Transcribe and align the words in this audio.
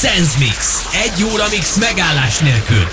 Sense 0.00 0.38
Mix. 0.38 0.88
Egy 0.92 1.24
óra 1.24 1.44
mix 1.50 1.76
megállás 1.76 2.38
nélkül. 2.38 2.88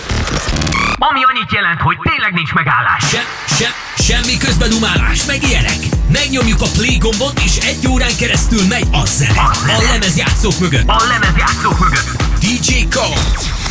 Ami 0.98 1.20
annyit 1.24 1.51
jelent, 1.51 1.81
hogy 1.81 1.97
tényleg 2.01 2.33
nincs 2.33 2.54
megállás. 2.54 3.04
Se, 3.09 3.24
se, 3.55 3.74
semmi 4.04 4.38
közbedumálás, 4.38 5.26
meg 5.26 5.44
ilyenek. 5.44 5.78
Megnyomjuk 6.12 6.62
a 6.62 6.68
play 6.74 6.98
gombot, 6.98 7.40
és 7.40 7.58
egy 7.58 7.88
órán 7.88 8.16
keresztül 8.18 8.62
megy 8.70 8.88
a 8.91 9.05
zene. 9.05 9.39
A. 9.39 9.71
A 9.78 9.82
lemezjátszók 9.91 10.60
mögött. 10.60 10.88
A 10.88 11.04
lemezjátszók 11.07 11.80
mögött. 11.80 12.23
DJ 12.39 12.88
Colt. 12.94 13.64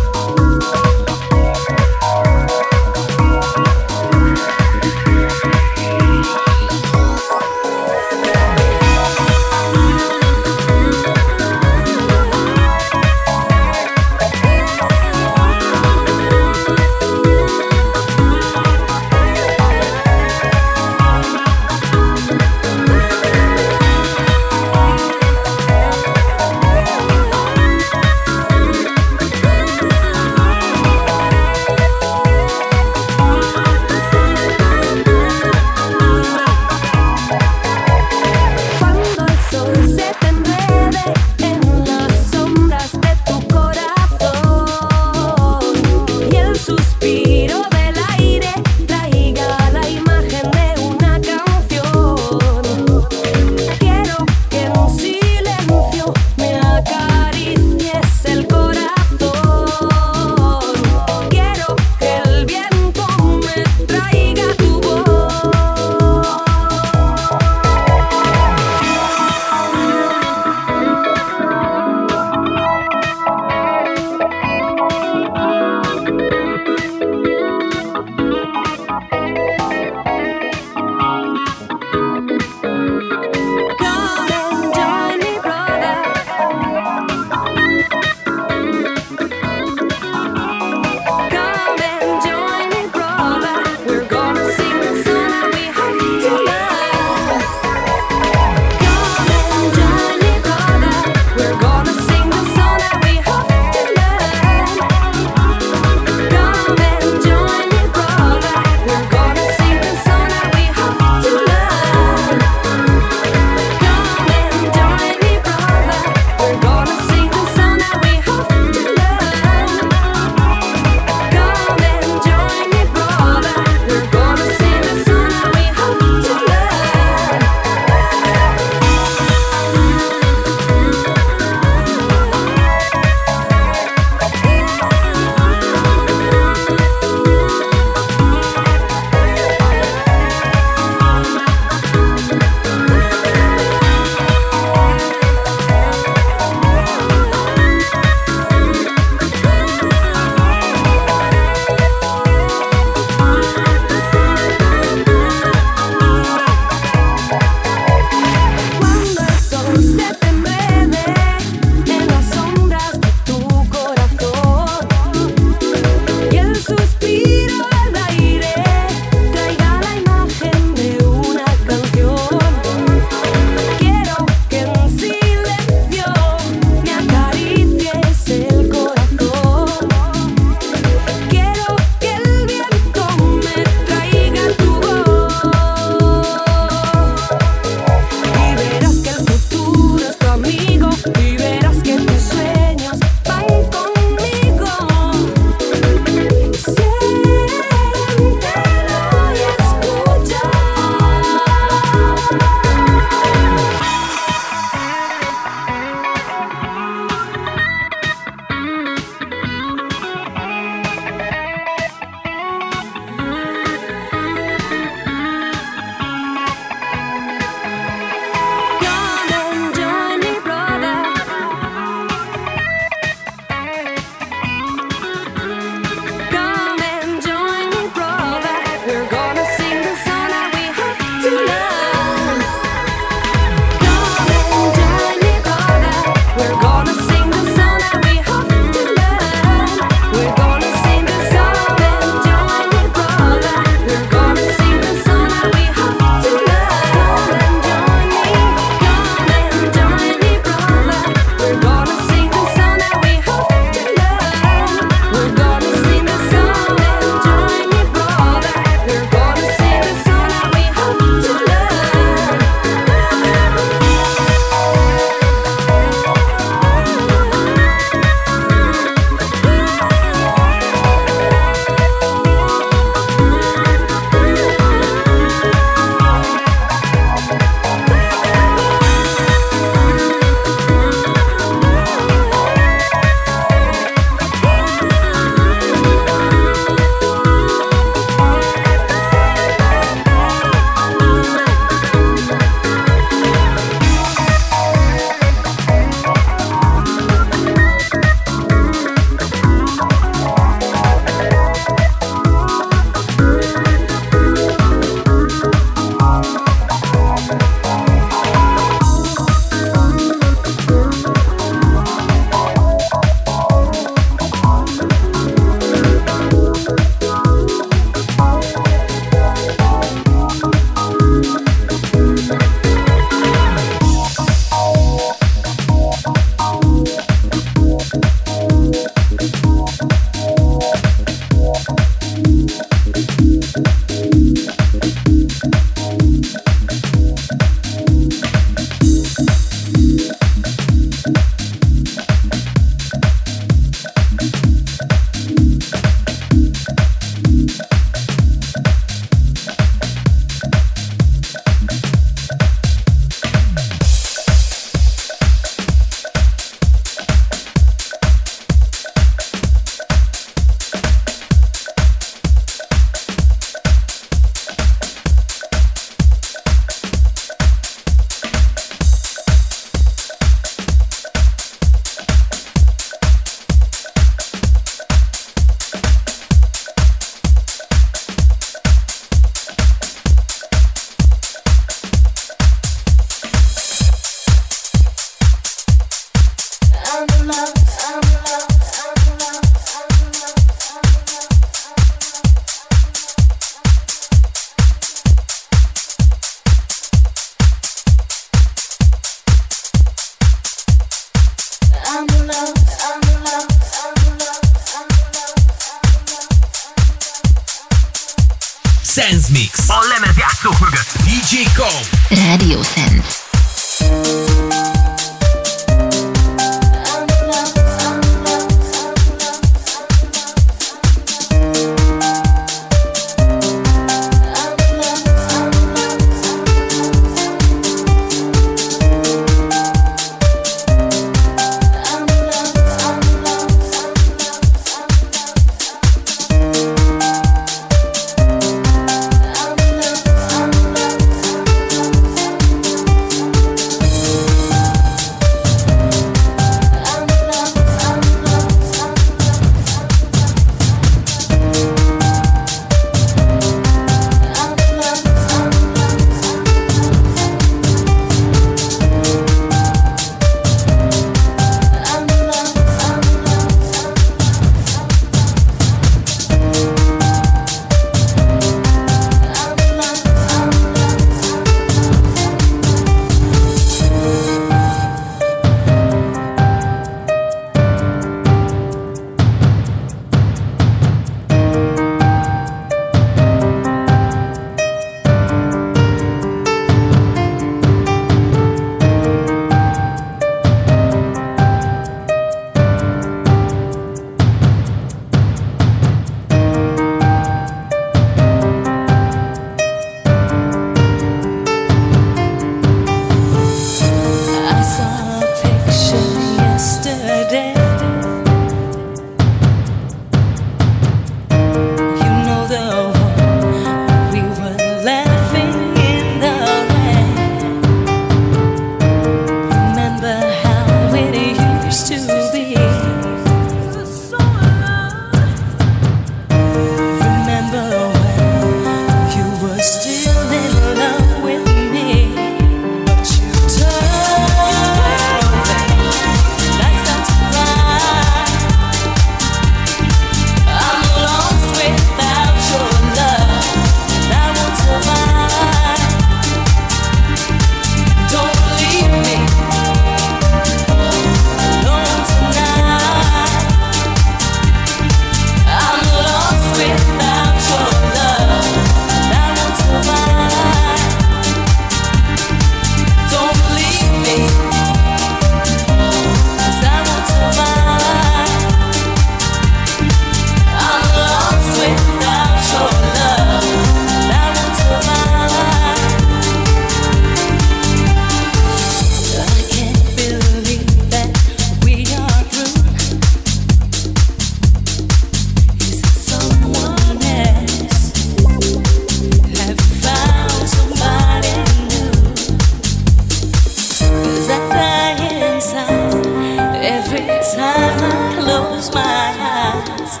time 597.22 597.78
I 597.84 598.20
close 598.20 598.74
my 598.74 598.82
eyes 598.82 600.00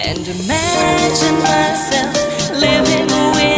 and 0.00 0.26
imagine 0.26 1.38
myself 1.38 2.50
living 2.60 3.06
with. 3.36 3.55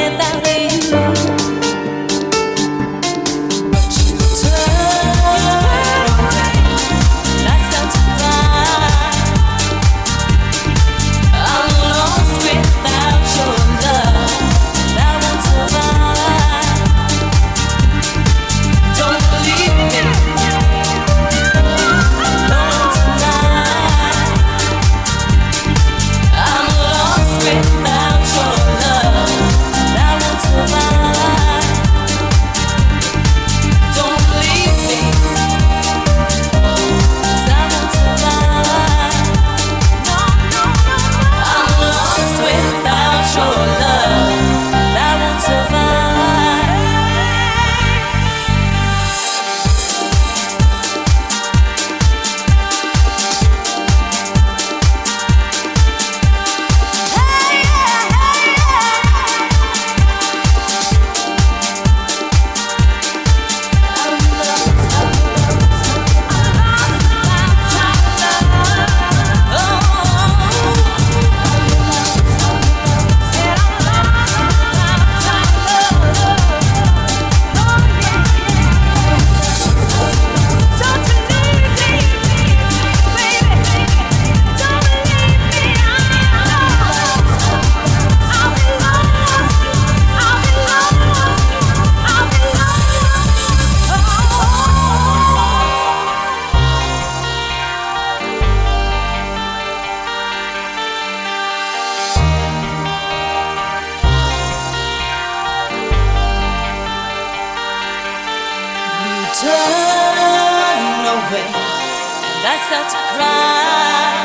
turn 109.39 111.03
away 111.15 111.47
and 111.47 112.43
I 112.43 112.57
start 112.67 112.87
to 112.91 112.99
cry. 113.15 114.19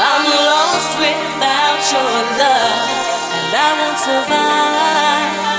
I'm 0.00 0.24
lost 0.48 0.92
without 0.96 1.82
your 1.92 2.12
love 2.40 2.88
and 3.36 3.52
I 3.52 3.68
won't 3.80 3.98
survive. 4.00 5.55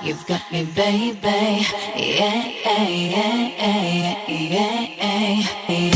You've 0.00 0.26
got 0.26 0.42
me, 0.50 0.64
baby. 0.64 1.66
Yeah, 1.96 2.44
yeah, 2.64 2.88
yeah, 3.58 4.28
yeah, 4.28 5.46
yeah. 5.68 5.91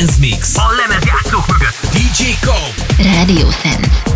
Mix. 0.00 0.56
A 0.56 0.72
lemezjátszók 0.86 1.46
mögött. 1.46 1.92
DJ 1.92 2.24
Cope. 2.40 3.14
Radio 3.14 3.50
Sense. 3.50 4.09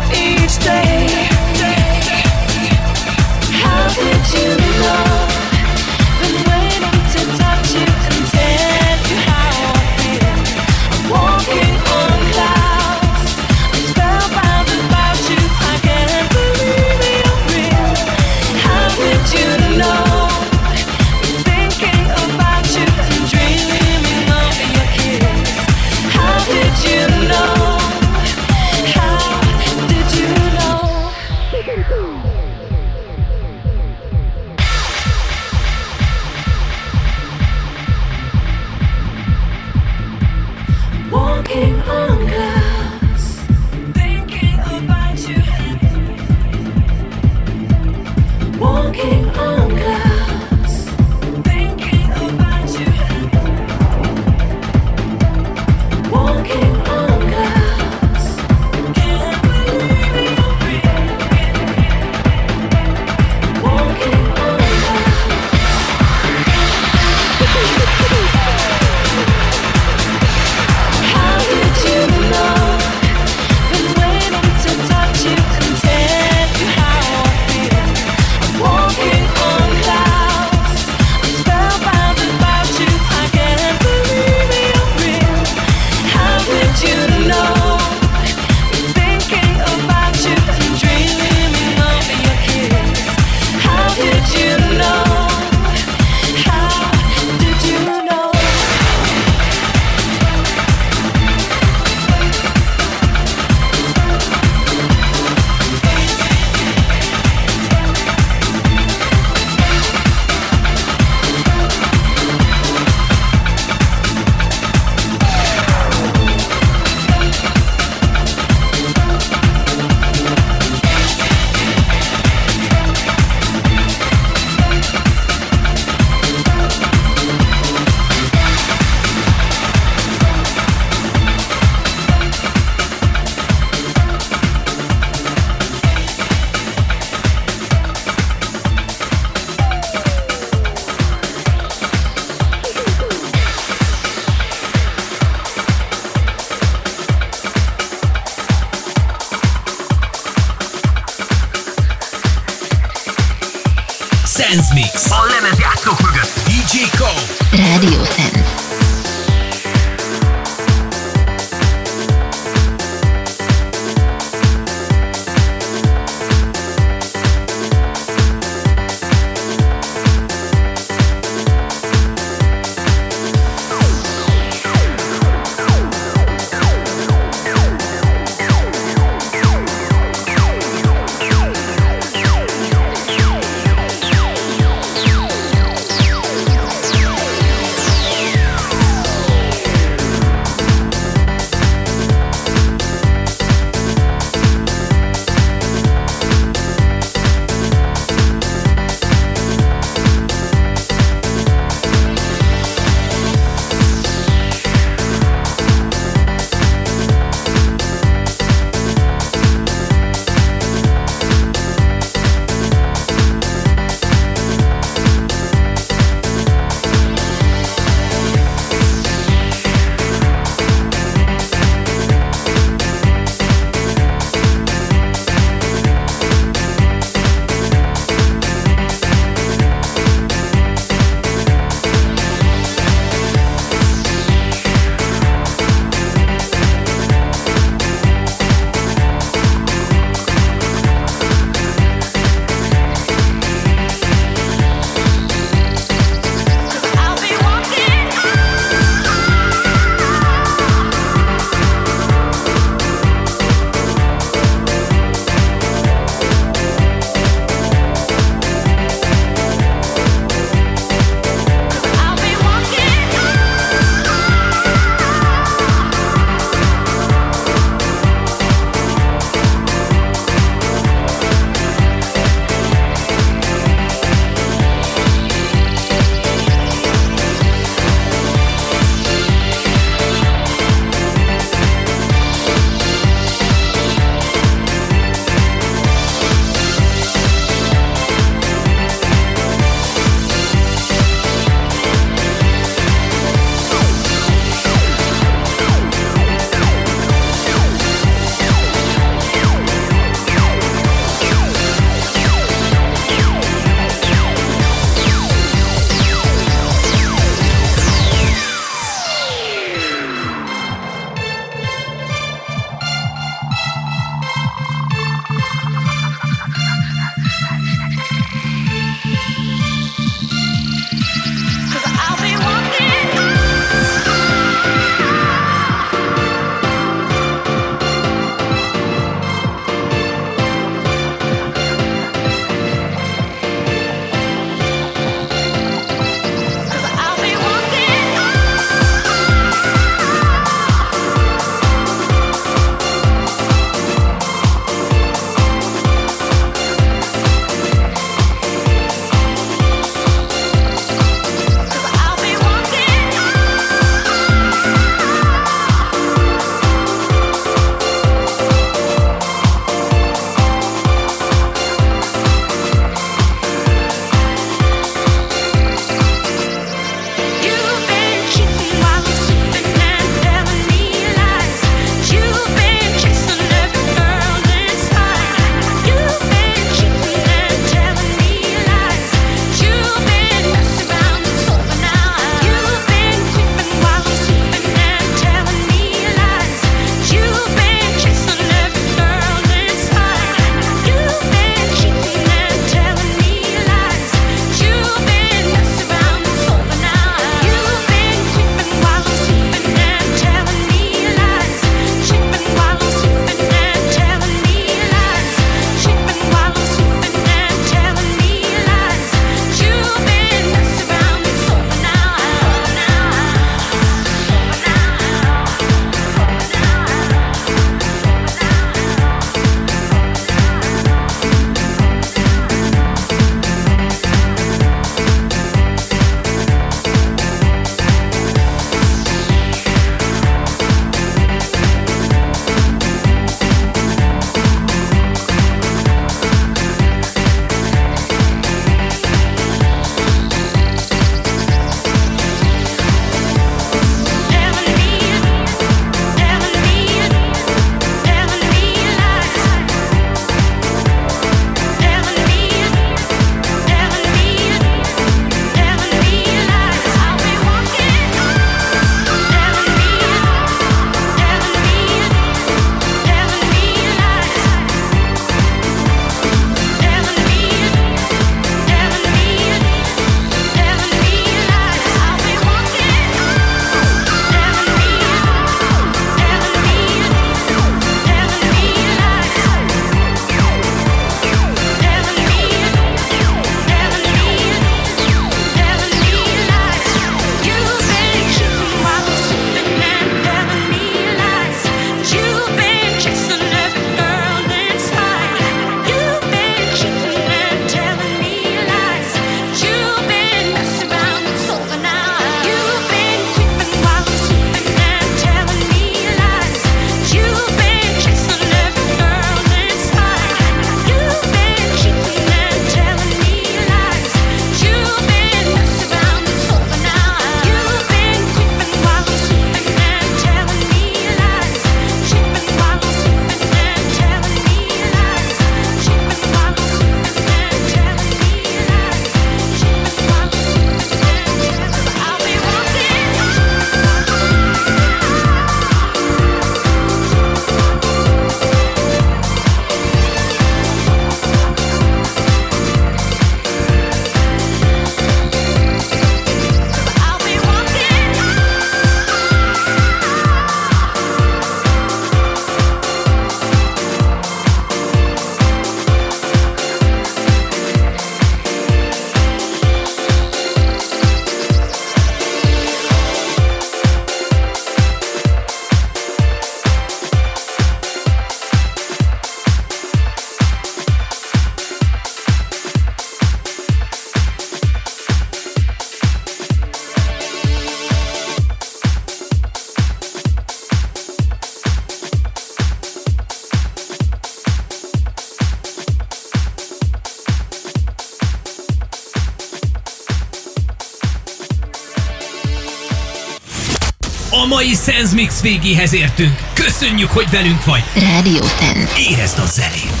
Sense 594.85 595.13
Mix 595.15 595.41
végéhez 595.41 595.93
értünk. 595.93 596.39
Köszönjük, 596.53 597.09
hogy 597.11 597.29
velünk 597.31 597.65
vagy. 597.65 597.83
Radio 597.95 598.43
Sense. 598.59 598.99
Érezd 599.09 599.39
a 599.39 599.45
zenét! 599.45 600.00